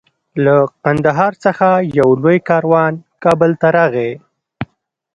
[0.43, 1.69] له قندهار څخه
[1.99, 4.11] یو لوی کاروان کابل ته راغی.